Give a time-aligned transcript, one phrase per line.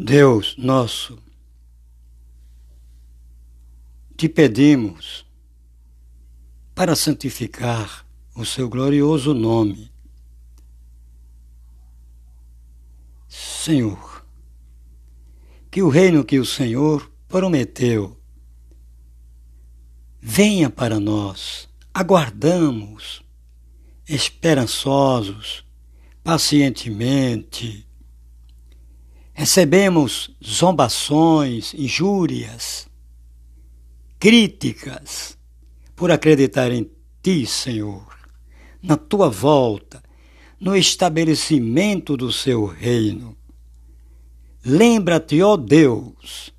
[0.00, 1.18] Deus nosso,
[4.16, 5.26] te pedimos
[6.72, 9.90] para santificar o seu glorioso nome.
[13.26, 14.24] Senhor,
[15.68, 18.16] que o reino que o Senhor prometeu
[20.20, 21.68] venha para nós.
[21.92, 23.20] Aguardamos,
[24.06, 25.64] esperançosos,
[26.22, 27.87] pacientemente.
[29.38, 32.88] Recebemos zombações, injúrias,
[34.18, 35.38] críticas
[35.94, 36.90] por acreditar em
[37.22, 38.18] Ti, Senhor,
[38.82, 40.02] na Tua volta,
[40.58, 43.36] no estabelecimento do Seu reino.
[44.64, 46.52] Lembra-te, ó Deus,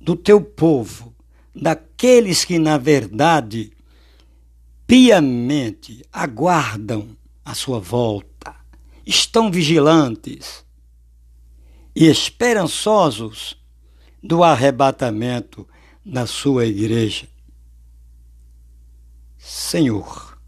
[0.00, 1.12] do Teu povo,
[1.52, 3.72] daqueles que, na verdade,
[4.86, 8.54] piamente aguardam a Sua volta,
[9.04, 10.67] estão vigilantes
[12.00, 13.60] e esperançosos
[14.22, 15.68] do arrebatamento
[16.06, 17.28] da Sua igreja.
[19.36, 20.40] Senhor,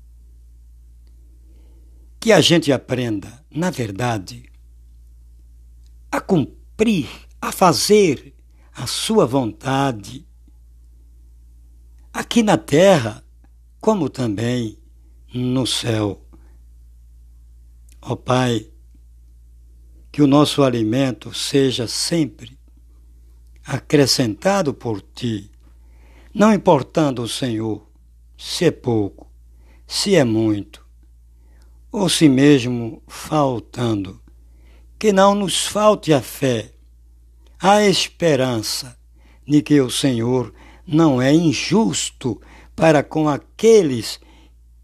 [2.21, 4.49] que a gente aprenda, na verdade,
[6.09, 7.09] a cumprir,
[7.43, 8.33] a fazer
[8.73, 10.25] a Sua vontade,
[12.13, 13.25] aqui na terra,
[13.81, 14.79] como também
[15.35, 16.25] no céu.
[18.01, 18.70] Ó Pai,
[20.21, 22.59] que o nosso alimento seja sempre
[23.65, 25.51] acrescentado por Ti,
[26.35, 27.89] não importando, Senhor,
[28.37, 29.33] se é pouco,
[29.87, 30.85] se é muito,
[31.91, 34.21] ou se mesmo faltando,
[34.99, 36.71] que não nos falte a fé,
[37.59, 38.99] a esperança
[39.49, 40.53] de que o Senhor
[40.87, 42.39] não é injusto
[42.77, 44.21] para com aqueles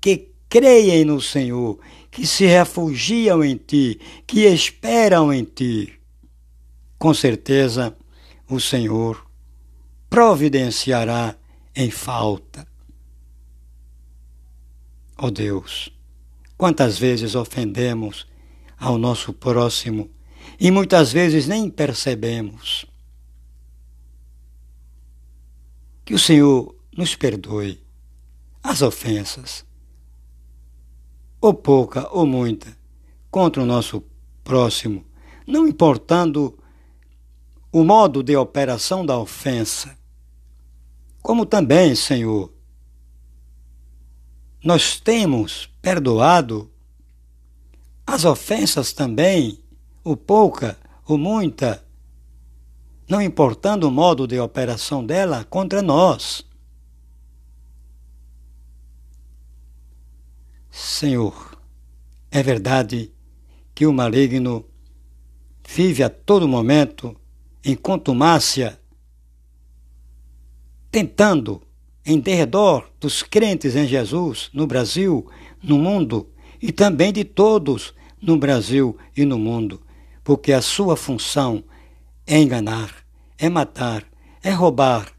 [0.01, 1.79] que creem no Senhor,
[2.17, 6.01] que se refugiam em Ti, que esperam em Ti.
[6.99, 7.95] Com certeza,
[8.49, 9.31] o Senhor
[10.09, 11.37] providenciará
[11.75, 12.67] em falta.
[15.19, 15.93] Ó oh Deus,
[16.57, 18.27] quantas vezes ofendemos
[18.79, 20.11] ao nosso próximo
[20.59, 22.87] e muitas vezes nem percebemos.
[26.03, 27.79] Que o Senhor nos perdoe
[28.63, 29.66] as ofensas,
[31.41, 32.77] ou pouca ou muita,
[33.31, 34.03] contra o nosso
[34.43, 35.05] próximo,
[35.47, 36.59] não importando
[37.73, 39.97] o modo de operação da ofensa.
[41.23, 42.53] Como também, Senhor,
[44.65, 46.71] nós temos perdoado
[48.07, 49.61] as ofensas também,
[50.03, 51.85] o pouca ou muita,
[53.09, 56.45] não importando o modo de operação dela contra nós.
[60.79, 61.59] Senhor,
[62.31, 63.11] é verdade
[63.75, 64.63] que o maligno
[65.67, 67.17] vive a todo momento
[67.65, 68.79] em contumácia,
[70.91, 71.63] tentando,
[72.05, 75.27] em derredor dos crentes em Jesus, no Brasil,
[75.63, 76.29] no mundo,
[76.61, 79.81] e também de todos no Brasil e no mundo,
[80.23, 81.65] porque a sua função
[82.27, 82.95] é enganar,
[83.39, 84.05] é matar,
[84.43, 85.11] é roubar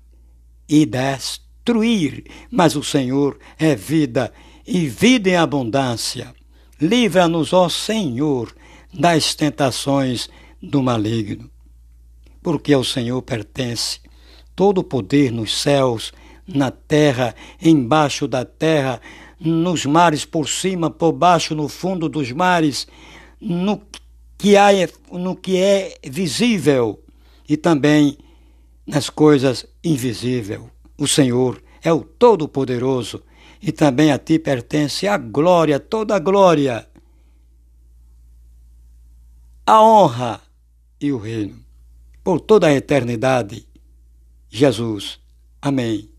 [0.69, 4.31] e destruir, mas o Senhor é vida
[4.67, 6.35] e vida em abundância.
[6.79, 8.53] Livra-nos, ó Senhor,
[8.93, 10.29] das tentações
[10.61, 11.49] do maligno.
[12.43, 14.01] Porque ao Senhor pertence
[14.55, 16.11] todo o poder nos céus,
[16.45, 19.01] na terra, embaixo da terra,
[19.39, 22.87] nos mares por cima, por baixo, no fundo dos mares,
[23.39, 23.81] no
[24.37, 24.69] que, há,
[25.11, 27.01] no que é visível
[27.47, 28.17] e também
[28.85, 30.61] nas coisas invisíveis.
[30.97, 33.21] O Senhor é o Todo-Poderoso
[33.61, 36.87] e também a ti pertence a glória, toda a glória,
[39.65, 40.41] a honra
[40.99, 41.63] e o reino,
[42.23, 43.67] por toda a eternidade.
[44.49, 45.19] Jesus.
[45.61, 46.09] Amém.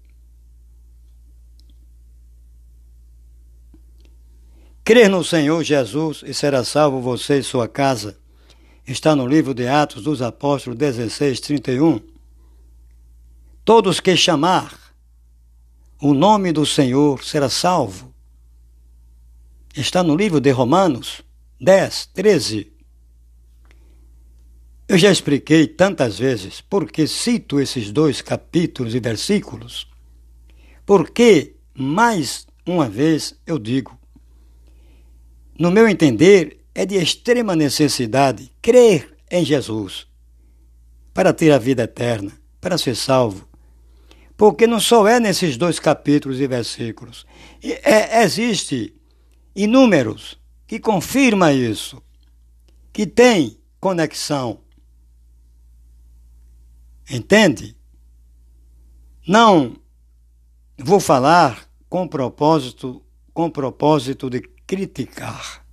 [4.84, 8.18] Crer no Senhor Jesus e será salvo você e sua casa.
[8.86, 12.00] Está no livro de Atos dos Apóstolos 16, 31.
[13.64, 14.87] Todos que chamar
[16.00, 18.14] o nome do Senhor será salvo.
[19.76, 21.22] Está no livro de Romanos
[21.60, 22.72] 10, 13.
[24.86, 29.88] Eu já expliquei tantas vezes por que cito esses dois capítulos e versículos.
[30.86, 33.98] Porque, mais uma vez, eu digo:
[35.58, 40.06] no meu entender, é de extrema necessidade crer em Jesus
[41.12, 43.47] para ter a vida eterna, para ser salvo
[44.38, 47.26] porque não só é nesses dois capítulos e versículos.
[47.62, 48.94] É, existe
[49.54, 52.02] inúmeros que confirma isso,
[52.90, 54.60] que tem conexão
[57.10, 57.74] Entende?
[59.26, 59.76] Não
[60.78, 63.02] vou falar com propósito,
[63.32, 65.64] com propósito de criticar,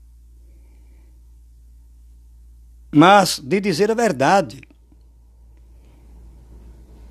[2.89, 4.61] mas de dizer a verdade.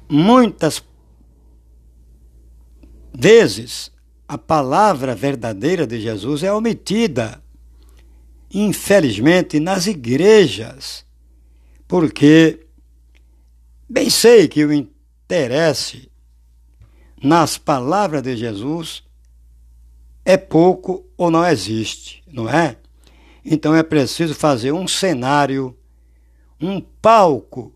[0.09, 0.83] Muitas
[3.17, 3.91] vezes
[4.27, 7.43] a palavra verdadeira de Jesus é omitida,
[8.53, 11.05] infelizmente, nas igrejas,
[11.87, 12.67] porque
[13.89, 16.11] bem sei que o interesse
[17.23, 19.03] nas palavras de Jesus
[20.25, 22.77] é pouco ou não existe, não é?
[23.45, 25.77] Então é preciso fazer um cenário,
[26.61, 27.75] um palco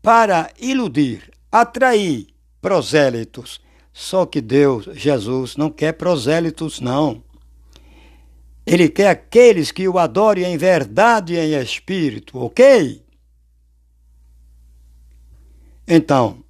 [0.00, 2.28] para iludir, atrair
[2.60, 3.60] prosélitos.
[3.92, 7.22] Só que Deus, Jesus, não quer prosélitos, não.
[8.64, 13.04] Ele quer aqueles que o adorem em verdade e em espírito, ok?
[15.86, 16.44] Então,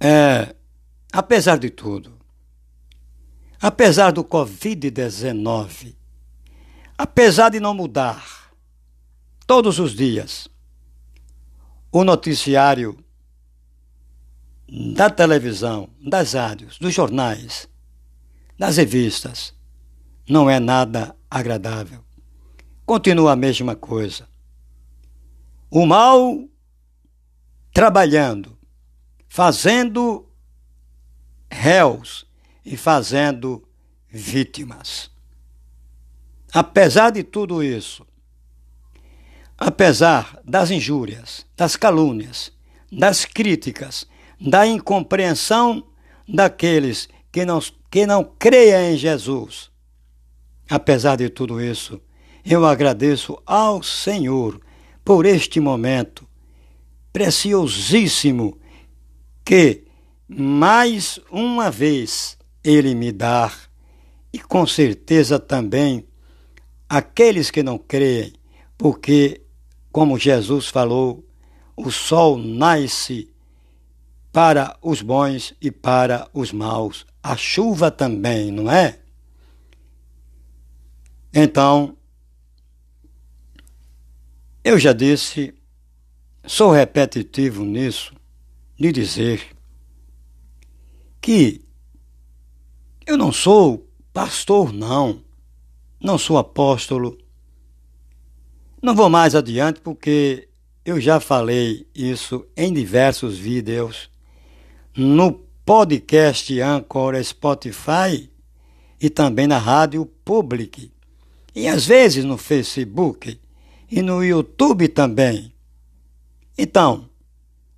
[0.00, 0.54] é,
[1.12, 2.12] apesar de tudo,
[3.60, 5.94] apesar do Covid-19,
[6.98, 8.50] apesar de não mudar
[9.46, 10.48] todos os dias
[11.92, 12.98] o noticiário
[14.68, 17.68] da televisão, das rádios, dos jornais,
[18.58, 19.54] das revistas,
[20.28, 22.04] não é nada agradável.
[22.84, 24.28] Continua a mesma coisa.
[25.70, 26.48] O mal
[27.72, 28.58] trabalhando,
[29.28, 30.28] fazendo
[31.50, 32.26] réus
[32.64, 33.66] e fazendo
[34.08, 35.10] vítimas.
[36.52, 38.06] Apesar de tudo isso,
[39.58, 42.52] apesar das injúrias, das calúnias,
[42.90, 44.06] das críticas,
[44.40, 45.84] da incompreensão
[46.28, 47.60] daqueles que não,
[47.90, 49.70] que não creiam em Jesus.
[50.68, 52.00] Apesar de tudo isso,
[52.44, 54.60] eu agradeço ao Senhor
[55.04, 56.26] por este momento
[57.12, 58.58] preciosíssimo
[59.44, 59.84] que
[60.28, 63.52] mais uma vez Ele me dá,
[64.32, 66.06] e com certeza também
[66.88, 68.32] aqueles que não creem,
[68.76, 69.40] porque,
[69.90, 71.24] como Jesus falou,
[71.76, 73.30] o sol nasce
[74.36, 77.06] para os bons e para os maus.
[77.22, 78.98] A chuva também, não é?
[81.32, 81.96] Então,
[84.62, 85.54] eu já disse,
[86.44, 88.12] sou repetitivo nisso,
[88.78, 89.56] de dizer
[91.18, 91.64] que
[93.06, 95.24] eu não sou pastor, não,
[95.98, 97.16] não sou apóstolo.
[98.82, 100.46] Não vou mais adiante porque
[100.84, 104.14] eu já falei isso em diversos vídeos
[104.96, 105.30] no
[105.66, 108.30] podcast Anchor Spotify
[108.98, 110.90] e também na Rádio Public.
[111.54, 113.38] E às vezes no Facebook
[113.90, 115.52] e no YouTube também.
[116.56, 117.10] Então,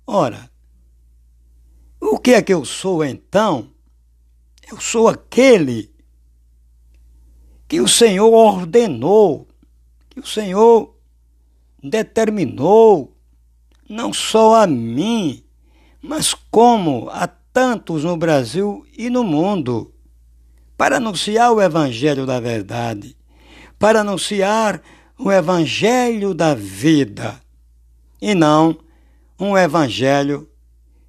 [0.07, 0.49] ora,
[1.99, 3.69] o que é que eu sou então?
[4.71, 5.91] Eu sou aquele
[7.67, 9.45] que o Senhor ordenou,
[10.09, 10.95] que o Senhor
[11.83, 13.13] determinou,
[13.89, 15.43] não só a mim,
[16.01, 19.93] mas como a tantos no Brasil e no mundo,
[20.77, 23.17] para anunciar o Evangelho da verdade,
[23.77, 24.81] para anunciar
[25.17, 27.41] o Evangelho da vida,
[28.21, 28.77] e não
[29.39, 30.49] um Evangelho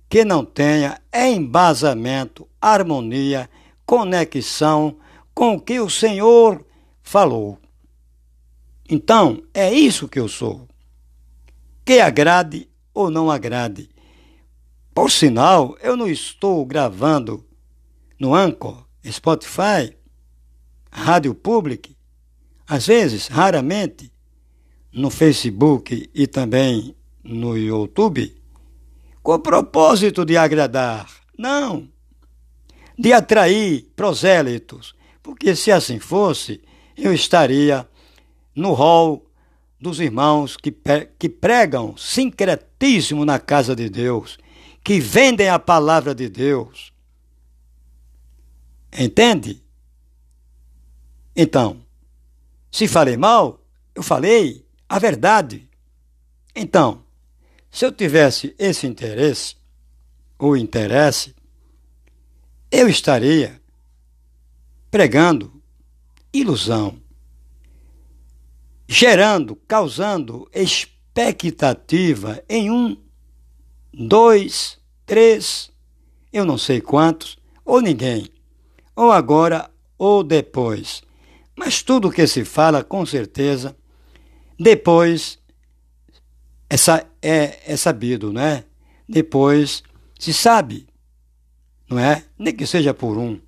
[0.09, 3.49] que não tenha embasamento, harmonia,
[3.87, 4.97] conexão
[5.33, 6.65] com o que o Senhor
[7.01, 7.59] falou.
[8.89, 10.69] Então, é isso que eu sou.
[11.85, 13.89] Que agrade ou não agrade,
[15.01, 17.43] por sinal, eu não estou gravando
[18.19, 19.97] no Anchor, Spotify,
[20.93, 21.97] Rádio Public,
[22.69, 24.13] às vezes, raramente,
[24.93, 28.37] no Facebook e também no YouTube,
[29.23, 31.09] com o propósito de agradar.
[31.39, 31.89] Não,
[32.99, 36.61] de atrair prosélitos, porque se assim fosse,
[36.95, 37.89] eu estaria
[38.55, 39.25] no rol
[39.81, 40.71] dos irmãos que,
[41.19, 44.39] que pregam sincretíssimo na casa de Deus
[44.83, 46.93] que vendem a palavra de Deus.
[48.93, 49.63] Entende?
[51.35, 51.85] Então,
[52.71, 55.69] se falei mal, eu falei a verdade.
[56.55, 57.05] Então,
[57.71, 59.57] se eu tivesse esse interesse,
[60.39, 61.35] ou interesse,
[62.71, 63.61] eu estaria
[64.91, 65.63] pregando
[66.33, 67.01] ilusão,
[68.89, 72.97] gerando, causando expectativa em um
[73.93, 75.71] dois, três,
[76.33, 78.29] eu não sei quantos, ou ninguém,
[78.95, 81.03] ou agora ou depois.
[81.57, 83.77] Mas tudo o que se fala, com certeza,
[84.59, 85.39] depois
[86.69, 86.77] é,
[87.23, 88.65] é, é sabido, né?
[89.11, 89.83] depois
[90.19, 90.87] se sabe,
[91.89, 92.25] não é?
[92.39, 93.41] Nem que seja por um,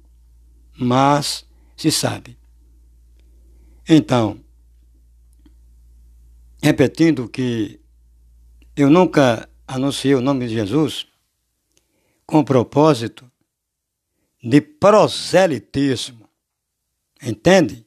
[0.77, 1.47] mas
[1.77, 2.37] se sabe.
[3.89, 4.41] Então,
[6.61, 7.81] repetindo que
[8.75, 11.07] eu nunca anunciei o nome de Jesus
[12.27, 13.31] com o propósito
[14.43, 16.29] de proselitismo.
[17.23, 17.87] Entende?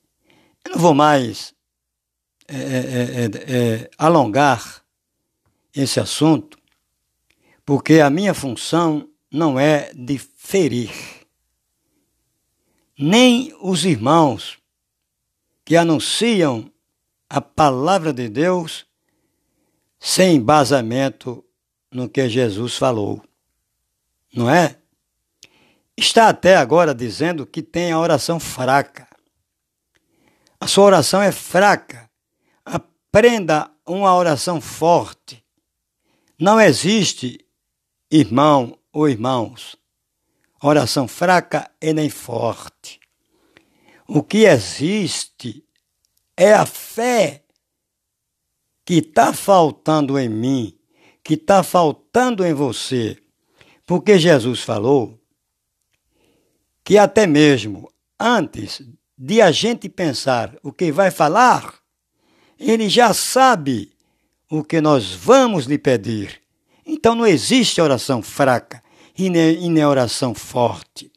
[0.63, 1.53] Eu não vou mais
[2.47, 4.83] é, é, é, é, alongar
[5.73, 6.57] esse assunto,
[7.65, 10.91] porque a minha função não é de ferir.
[12.97, 14.57] Nem os irmãos
[15.65, 16.71] que anunciam
[17.29, 18.85] a palavra de Deus
[19.99, 21.44] sem embasamento
[21.95, 23.23] no que Jesus falou.
[24.33, 24.77] Não é?
[25.95, 29.07] Está até agora dizendo que tem a oração fraca.
[30.59, 32.09] A sua oração é fraca.
[32.65, 35.41] Aprenda uma oração forte.
[36.37, 37.39] Não existe
[38.11, 39.77] irmão ou irmãos,
[40.61, 42.99] oração fraca e nem forte.
[44.05, 45.63] O que existe
[46.35, 47.45] é a fé
[48.83, 50.77] que está faltando em mim,
[51.25, 53.17] que está faltando em você,
[53.83, 55.19] porque Jesus falou
[56.83, 58.83] que até mesmo antes
[59.17, 61.79] de a gente pensar o que vai falar,
[62.59, 63.91] ele já sabe
[64.51, 66.39] o que nós vamos lhe pedir.
[66.85, 68.83] Então não existe oração fraca
[69.17, 71.11] e nem, oração forte,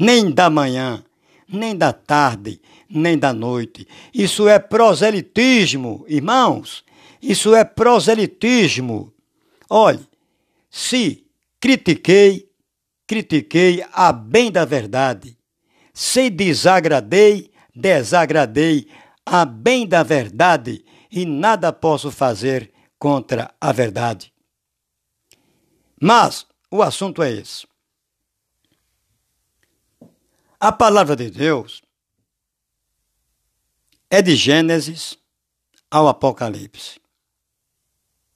[0.00, 1.04] nem da manhã,
[1.46, 3.86] nem da tarde, nem da noite.
[4.14, 6.82] Isso é proselitismo, irmãos.
[7.20, 9.12] Isso é proselitismo.
[9.68, 10.06] Olhe,
[10.70, 11.26] se
[11.60, 12.50] critiquei,
[13.06, 15.36] critiquei a bem da verdade.
[15.92, 18.88] Se desagradei, desagradei
[19.26, 24.32] a bem da verdade e nada posso fazer contra a verdade.
[26.00, 27.66] Mas o assunto é esse.
[30.60, 31.82] A palavra de Deus
[34.10, 35.18] é de Gênesis
[35.90, 37.00] ao Apocalipse.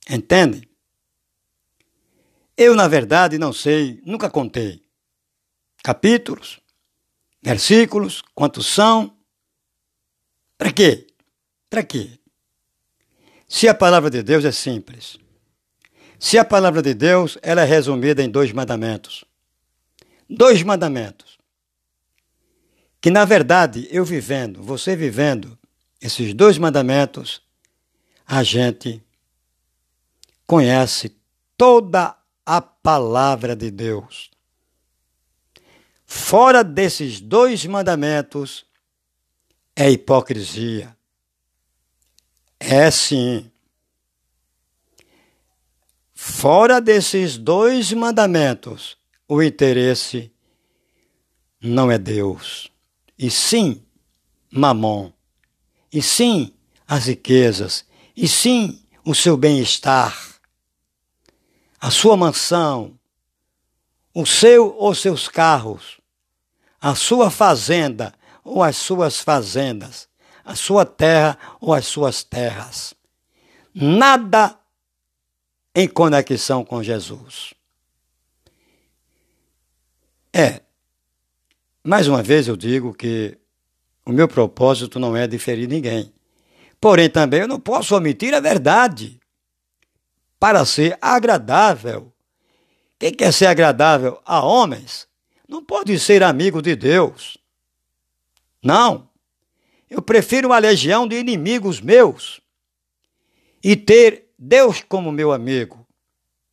[0.08, 0.71] Entende?
[2.56, 4.82] Eu, na verdade, não sei, nunca contei
[5.82, 6.60] capítulos,
[7.42, 9.16] versículos, quantos são.
[10.56, 11.06] Para quê?
[11.68, 12.18] Para quê?
[13.48, 15.18] Se a palavra de Deus é simples,
[16.18, 19.24] se a palavra de Deus ela é resumida em dois mandamentos.
[20.30, 21.36] Dois mandamentos.
[23.00, 25.58] Que na verdade, eu vivendo, você vivendo,
[26.00, 27.42] esses dois mandamentos,
[28.24, 29.02] a gente
[30.46, 31.14] conhece
[31.56, 34.30] toda a palavra de Deus.
[36.06, 38.64] Fora desses dois mandamentos
[39.74, 40.96] é hipocrisia.
[42.58, 43.50] É sim.
[46.14, 48.96] Fora desses dois mandamentos,
[49.26, 50.32] o interesse
[51.60, 52.70] não é Deus,
[53.18, 53.82] e sim
[54.50, 55.12] Mamon
[55.92, 56.54] e sim
[56.88, 57.84] as riquezas,
[58.16, 60.31] e sim o seu bem-estar,
[61.82, 62.96] a sua mansão,
[64.14, 66.00] o seu ou seus carros,
[66.80, 70.08] a sua fazenda ou as suas fazendas,
[70.44, 72.94] a sua terra ou as suas terras.
[73.74, 74.56] Nada
[75.74, 77.52] em conexão com Jesus.
[80.32, 80.60] É,
[81.82, 83.36] mais uma vez eu digo que
[84.06, 86.12] o meu propósito não é de ferir ninguém.
[86.80, 89.20] Porém, também eu não posso omitir a verdade
[90.42, 92.12] para ser agradável.
[92.98, 95.06] Quem quer ser agradável a homens
[95.46, 97.38] não pode ser amigo de Deus.
[98.60, 99.08] Não.
[99.88, 102.40] Eu prefiro uma legião de inimigos meus
[103.62, 105.86] e ter Deus como meu amigo.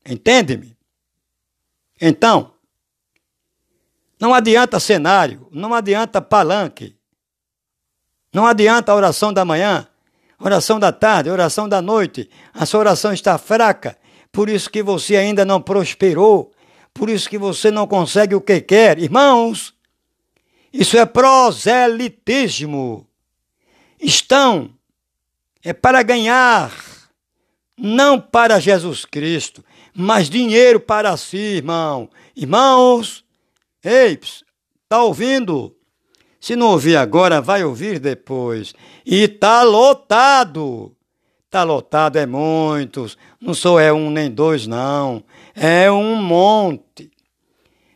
[0.05, 0.77] Entende-me?
[1.99, 2.53] Então,
[4.19, 6.95] não adianta cenário, não adianta palanque,
[8.31, 9.87] não adianta a oração da manhã,
[10.39, 12.29] oração da tarde, oração da noite.
[12.53, 13.97] A sua oração está fraca,
[14.31, 16.51] por isso que você ainda não prosperou,
[16.93, 18.99] por isso que você não consegue o que quer.
[18.99, 19.73] Irmãos,
[20.71, 23.07] isso é proselitismo.
[23.99, 24.73] Estão
[25.63, 26.73] é para ganhar,
[27.77, 32.09] não para Jesus Cristo, mas dinheiro para si, irmão.
[32.35, 33.25] Irmãos,
[33.83, 34.17] ei,
[34.83, 35.75] está ouvindo?
[36.39, 38.73] Se não ouvir agora, vai ouvir depois.
[39.05, 40.95] E tá lotado.
[41.49, 43.17] Tá lotado é muitos.
[43.41, 45.23] Não sou é um nem dois, não.
[45.55, 47.11] É um monte.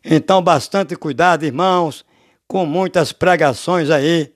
[0.04, 2.04] Então, bastante cuidado, irmãos,
[2.48, 4.34] com muitas pregações aí,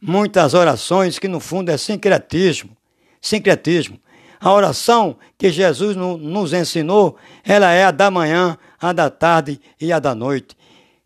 [0.00, 2.76] muitas orações que no fundo é sincretismo.
[3.20, 3.98] Sincretismo.
[4.38, 9.60] A oração que Jesus no, nos ensinou, ela é a da manhã, a da tarde
[9.80, 10.56] e a da noite.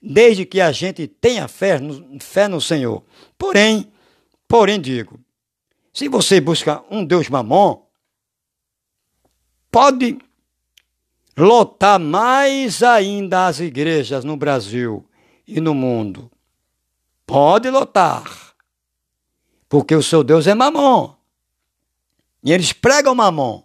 [0.06, 3.02] Desde que a gente tenha fé no, fé no Senhor.
[3.38, 3.90] Porém,
[4.46, 5.18] porém digo,
[5.94, 7.82] se você busca um Deus mamon,
[9.70, 10.18] pode
[11.34, 15.08] lotar mais ainda as igrejas no Brasil
[15.48, 16.30] e no mundo.
[17.26, 18.54] Pode lotar.
[19.70, 21.14] Porque o seu Deus é mamon.
[22.42, 23.62] E eles pregam mamon.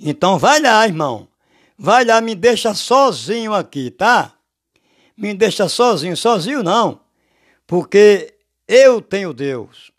[0.00, 1.28] Então vai lá, irmão.
[1.78, 4.34] Vai lá, me deixa sozinho aqui, tá?
[5.16, 7.00] Me deixa sozinho, sozinho não.
[7.66, 8.34] Porque
[8.66, 9.90] eu tenho Deus.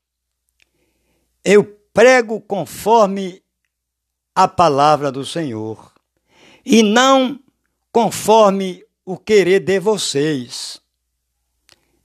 [1.43, 3.41] Eu prego conforme
[4.35, 5.93] a palavra do Senhor
[6.65, 7.39] e não
[7.91, 10.81] conforme o querer de vocês,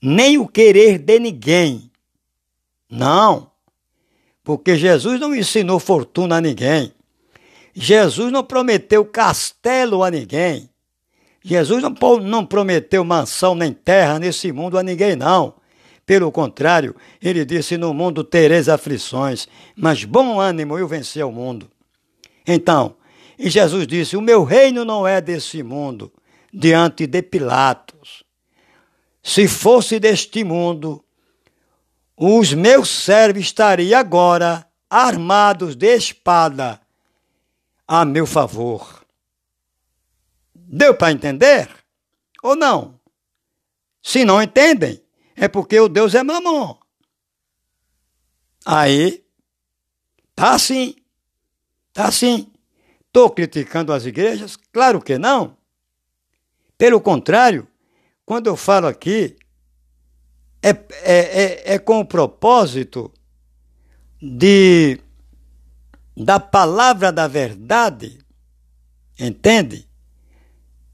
[0.02, 1.90] nem o querer de ninguém.
[2.90, 3.50] Não,
[4.42, 6.92] porque Jesus não ensinou fortuna a ninguém.
[7.74, 10.67] Jesus não prometeu castelo a ninguém.
[11.48, 15.54] Jesus não, não prometeu mansão nem terra nesse mundo a ninguém, não.
[16.04, 21.70] Pelo contrário, ele disse: No mundo tereis aflições, mas bom ânimo, eu venci o mundo.
[22.46, 22.96] Então,
[23.38, 26.12] e Jesus disse: O meu reino não é desse mundo,
[26.52, 28.22] diante de Pilatos.
[29.22, 31.02] Se fosse deste mundo,
[32.14, 36.78] os meus servos estariam agora armados de espada
[37.86, 38.97] a meu favor.
[40.70, 41.66] Deu para entender?
[42.42, 43.00] Ou não?
[44.02, 45.02] Se não entendem,
[45.34, 46.76] é porque o Deus é mamon.
[48.66, 49.24] Aí,
[50.34, 50.94] tá assim,
[51.94, 52.52] tá assim.
[53.06, 54.56] Estou criticando as igrejas?
[54.70, 55.56] Claro que não.
[56.76, 57.66] Pelo contrário,
[58.26, 59.38] quando eu falo aqui,
[60.62, 63.10] é, é, é, é com o propósito
[64.20, 65.00] de
[66.14, 68.18] da palavra da verdade,
[69.18, 69.87] entende?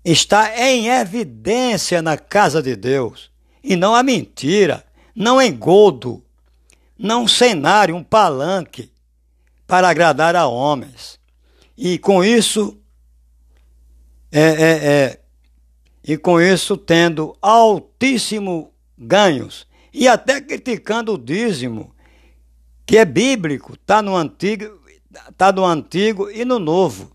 [0.05, 3.31] Está em evidência na casa de Deus,
[3.63, 6.23] e não a mentira, não engodo,
[6.99, 8.93] não um cenário, um palanque
[9.67, 11.19] para agradar a homens.
[11.77, 12.79] E com isso,
[14.31, 15.21] é, é, é,
[16.05, 21.95] e com isso tendo altíssimo ganhos e até criticando o dízimo,
[22.85, 24.81] que é bíblico, está no antigo,
[25.37, 27.13] tá no antigo e no novo.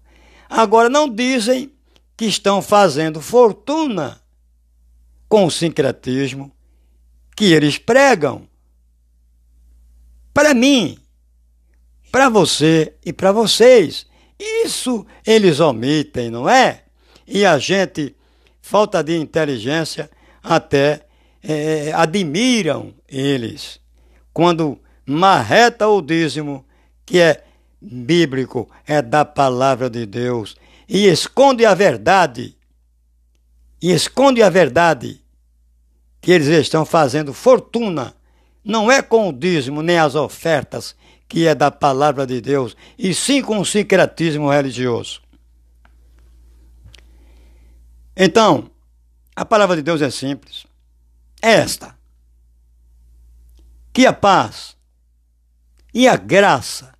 [0.49, 1.71] Agora não dizem
[2.19, 4.21] que estão fazendo fortuna
[5.29, 6.51] com o sincretismo
[7.33, 8.45] que eles pregam.
[10.33, 10.99] Para mim,
[12.11, 14.05] para você e para vocês.
[14.37, 16.83] Isso eles omitem, não é?
[17.25, 18.13] E a gente,
[18.61, 20.11] falta de inteligência,
[20.43, 21.05] até
[21.41, 23.79] é, admiram eles.
[24.33, 26.65] Quando marreta o dízimo,
[27.05, 27.45] que é
[27.81, 30.57] bíblico, é da palavra de Deus,
[30.89, 32.57] e esconde a verdade,
[33.79, 35.23] e esconde a verdade,
[36.19, 38.15] que eles estão fazendo fortuna,
[38.65, 40.95] não é com o dízimo nem as ofertas
[41.27, 45.21] que é da palavra de Deus, e sim com o sincretismo religioso.
[48.17, 48.71] Então,
[49.35, 50.65] a palavra de Deus é simples.
[51.39, 51.95] É esta:
[53.93, 54.75] que a paz
[55.93, 56.93] e a graça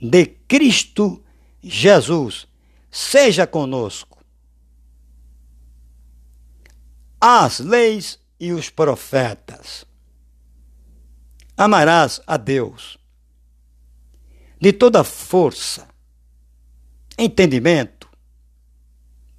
[0.00, 1.22] de Cristo
[1.62, 2.51] Jesus
[2.92, 4.22] seja conosco.
[7.18, 9.86] As leis e os profetas.
[11.56, 12.98] Amarás a Deus
[14.60, 15.88] de toda força,
[17.18, 18.08] entendimento,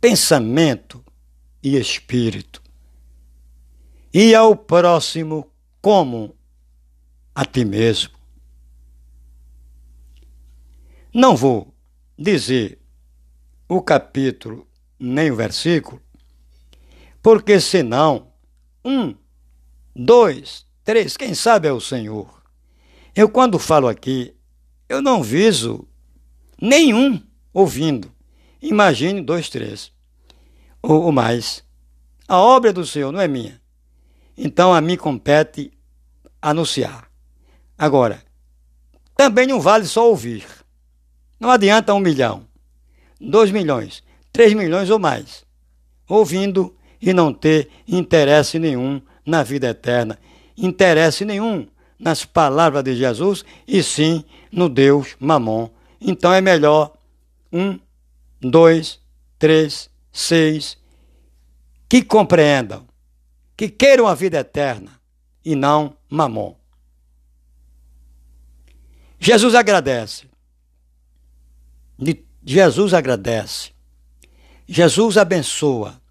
[0.02, 1.02] pensamento
[1.62, 2.62] e espírito,
[4.14, 5.50] e ao próximo
[5.82, 6.36] como
[7.34, 8.18] a ti mesmo.
[11.14, 11.74] Não vou
[12.18, 12.83] dizer
[13.68, 14.68] o capítulo
[15.00, 16.02] nem o versículo,
[17.22, 18.32] porque senão,
[18.84, 19.16] um,
[19.96, 22.42] dois, três, quem sabe é o Senhor.
[23.16, 24.36] Eu, quando falo aqui,
[24.90, 25.88] eu não viso
[26.62, 27.22] nenhum
[27.54, 28.12] ouvindo.
[28.62, 29.94] Imagine dois, três
[30.84, 31.64] ou, ou mais.
[32.28, 33.62] A obra do Senhor não é minha.
[34.38, 35.72] Então a mim compete
[36.42, 37.10] anunciar.
[37.78, 38.22] Agora,
[39.16, 40.46] também não vale só ouvir.
[41.40, 42.48] Não adianta um milhão,
[43.20, 45.46] dois milhões, três milhões ou mais,
[46.08, 50.20] ouvindo e não ter interesse nenhum na vida eterna,
[50.58, 51.68] interesse nenhum
[52.00, 55.70] nas palavras de Jesus e sim no Deus Mamon.
[56.00, 56.94] Então é melhor
[57.52, 57.80] um,
[58.42, 59.00] dois,
[59.40, 60.78] três, seis,
[61.88, 62.88] que compreendam,
[63.56, 65.00] que queiram a vida eterna
[65.46, 66.56] e não Mamon.
[69.20, 70.28] Jesus agradece
[72.46, 73.72] Jesus agradece.
[74.68, 76.02] Jesus abençoa.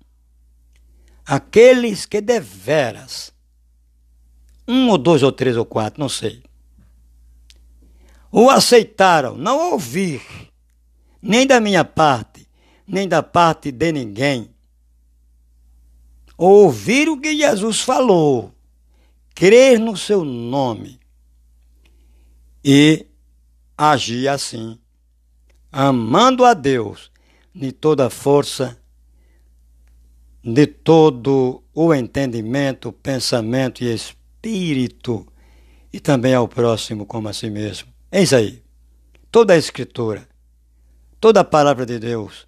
[1.24, 3.32] Aqueles que deveras,
[4.66, 6.42] um ou dois ou três ou quatro, não sei,
[8.30, 10.22] o aceitaram, não ouvir,
[11.20, 12.48] nem da minha parte,
[12.86, 14.50] nem da parte de ninguém,
[16.36, 18.52] ouvir o que Jesus falou,
[19.34, 20.98] crer no seu nome
[22.64, 23.06] e
[23.76, 24.78] agir assim,
[25.72, 27.10] amando a Deus
[27.54, 28.78] de toda força
[30.44, 35.26] de todo o entendimento, pensamento e espírito,
[35.92, 37.88] e também ao próximo como a si mesmo.
[38.10, 38.62] Eis aí,
[39.30, 40.28] toda a Escritura,
[41.20, 42.46] toda a palavra de Deus,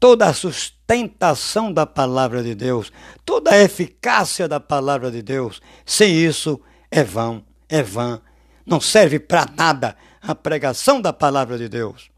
[0.00, 2.90] toda a sustentação da palavra de Deus,
[3.24, 8.20] toda a eficácia da palavra de Deus, sem isso é vão, é vã,
[8.66, 12.10] não serve para nada a pregação da palavra de Deus.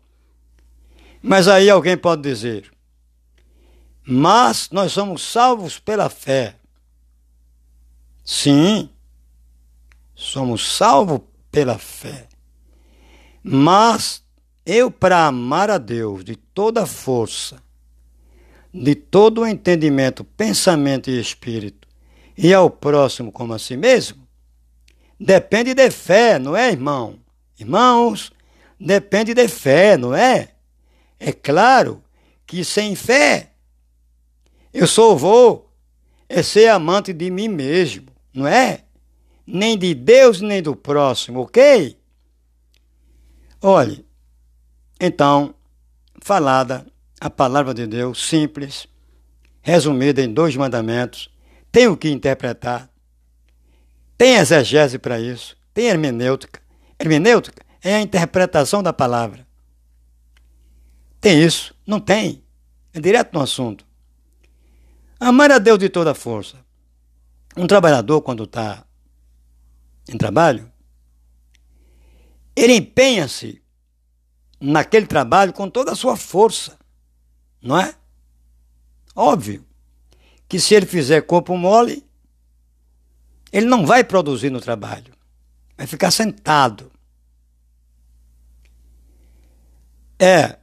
[1.22, 2.70] Mas aí alguém pode dizer,
[4.04, 6.56] mas nós somos salvos pela fé.
[8.24, 8.88] Sim,
[10.14, 12.26] somos salvos pela fé.
[13.42, 14.22] Mas
[14.64, 17.62] eu, para amar a Deus de toda força,
[18.72, 21.88] de todo o entendimento, pensamento e espírito,
[22.36, 24.26] e ao próximo como a si mesmo,
[25.18, 27.18] depende de fé, não é, irmão?
[27.58, 28.32] Irmãos,
[28.78, 30.54] depende de fé, não é?
[31.20, 32.02] É claro
[32.46, 33.52] que sem fé
[34.72, 35.70] eu sou vou
[36.28, 38.84] é ser amante de mim mesmo, não é?
[39.46, 41.98] Nem de Deus, nem do próximo, ok?
[43.60, 44.06] Olhe,
[45.00, 45.54] então,
[46.22, 46.86] falada
[47.20, 48.86] a palavra de Deus, simples,
[49.60, 51.28] resumida em dois mandamentos,
[51.72, 52.88] tenho que interpretar,
[54.16, 56.60] tem exegese para isso, tem hermenêutica.
[56.98, 59.49] Hermenêutica é a interpretação da palavra.
[61.20, 61.74] Tem isso?
[61.86, 62.42] Não tem.
[62.92, 63.84] É direto no assunto.
[65.18, 66.64] Amar a Deus de toda força.
[67.56, 68.84] Um trabalhador, quando está
[70.08, 70.70] em trabalho,
[72.56, 73.62] ele empenha-se
[74.60, 76.78] naquele trabalho com toda a sua força,
[77.62, 77.94] não é?
[79.14, 79.64] Óbvio
[80.48, 82.04] que se ele fizer corpo mole,
[83.52, 85.14] ele não vai produzir no trabalho,
[85.76, 86.90] vai ficar sentado.
[90.18, 90.59] É,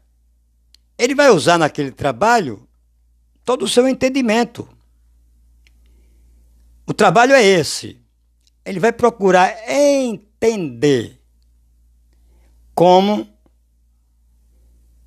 [0.97, 2.67] ele vai usar naquele trabalho
[3.45, 4.67] todo o seu entendimento.
[6.85, 7.99] O trabalho é esse.
[8.65, 11.19] Ele vai procurar entender
[12.73, 13.27] como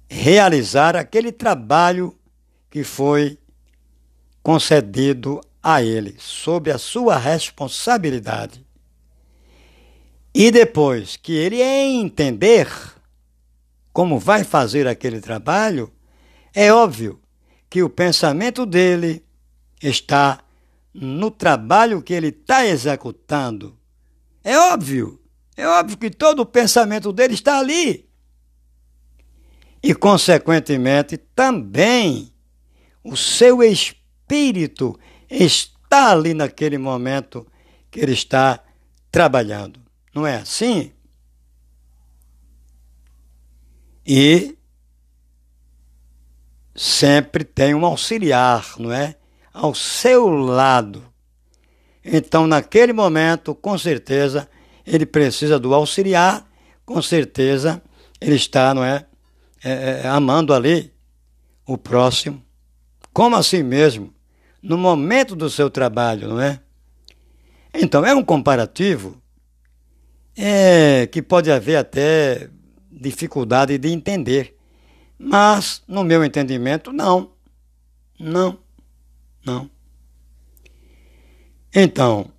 [0.09, 2.17] realizar aquele trabalho
[2.71, 3.39] que foi
[4.43, 8.65] concedido a ele, sob a sua responsabilidade.
[10.35, 12.69] E depois que ele entender
[13.93, 15.93] como vai fazer aquele trabalho,
[16.55, 17.21] é óbvio
[17.69, 19.25] que o pensamento dele
[19.83, 20.41] está
[20.93, 23.79] no trabalho que ele está executando.
[24.43, 25.21] É óbvio,
[25.57, 28.09] é óbvio que todo o pensamento dele está ali.
[29.83, 32.33] E, consequentemente, também
[33.03, 34.99] o seu espírito
[35.29, 37.47] está ali naquele momento
[37.91, 38.63] que ele está
[39.11, 39.81] trabalhando.
[40.15, 40.93] Não é assim?
[44.07, 44.57] E
[46.75, 49.17] sempre tem um auxiliar, não é?
[49.53, 51.05] Ao seu lado.
[52.05, 54.49] Então, naquele momento, com certeza,
[54.87, 56.49] ele precisa do auxiliar,
[56.85, 57.83] com certeza,
[58.21, 59.07] ele está, não é?
[59.63, 60.93] é, é amando ali
[61.67, 62.43] o próximo,
[63.13, 64.13] como assim mesmo,
[64.63, 66.61] no momento do seu trabalho, não é?
[67.73, 69.21] Então, é um comparativo
[70.37, 72.51] é, que pode haver até
[72.91, 74.57] dificuldade de entender.
[75.19, 77.33] Mas, no meu entendimento, não.
[78.19, 78.59] Não.
[79.45, 79.71] Não.
[81.75, 82.31] Então,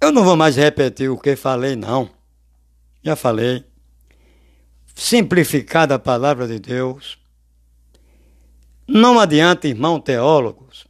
[0.00, 2.10] eu não vou mais repetir o que falei, não.
[3.02, 3.64] Já falei.
[4.94, 7.18] Simplificada a palavra de Deus.
[8.86, 10.86] Não adianta, irmão teólogos,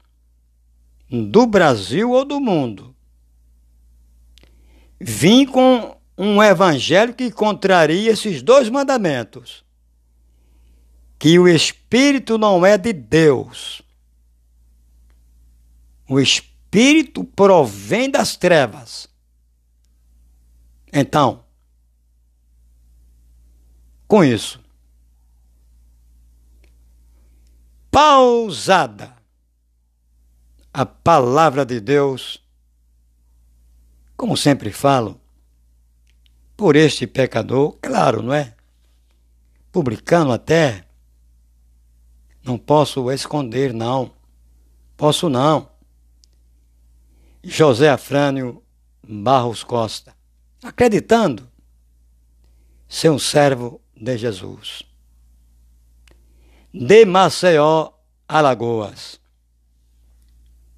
[1.11, 2.95] do Brasil ou do mundo,
[4.99, 9.65] vim com um evangelho que contraria esses dois mandamentos
[11.19, 13.81] que o Espírito não é de Deus.
[16.07, 19.09] O Espírito provém das trevas.
[20.93, 21.43] Então,
[24.07, 24.63] com isso,
[27.91, 29.17] pausada
[30.71, 32.45] a palavra de Deus,
[34.19, 35.19] como sempre falo,
[36.61, 38.55] por este pecador, claro, não é?
[39.73, 40.85] publicano até.
[42.45, 44.13] Não posso esconder, não.
[44.95, 45.71] Posso não.
[47.43, 48.63] José Afrânio
[49.03, 50.15] Barros Costa,
[50.63, 51.49] acreditando
[52.87, 54.83] ser um servo de Jesus.
[56.75, 57.93] De Maceió,
[58.29, 59.20] Alagoas.